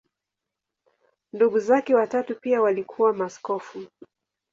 [1.33, 3.87] Ndugu zake watatu pia walikuwa maaskofu.